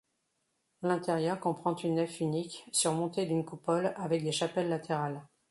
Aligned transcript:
L'intérieur 0.81 1.39
comprend 1.39 1.75
une 1.75 1.93
nef 1.93 2.21
unique, 2.21 2.65
surmonté 2.71 3.27
d'une 3.27 3.45
coupole, 3.45 3.93
avec 3.97 4.23
des 4.23 4.31
chapelles 4.31 4.67
latérales. 4.67 5.21